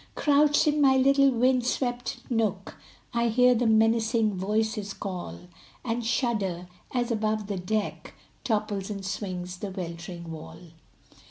Crouched 0.15 0.65
in 0.65 0.81
my 0.81 0.97
little 0.97 1.29
wind 1.29 1.63
swept 1.63 2.21
nook, 2.27 2.75
I 3.13 3.27
hear 3.27 3.53
the 3.53 3.67
menacing 3.67 4.33
voices 4.33 4.95
call, 4.95 5.41
And 5.85 6.03
shudder, 6.03 6.67
as 6.91 7.11
above 7.11 7.45
the 7.45 7.57
deck 7.59 8.15
Topples 8.43 8.89
and 8.89 9.05
swings 9.05 9.57
the 9.57 9.69
weltering 9.69 10.31
wall. 10.31 10.57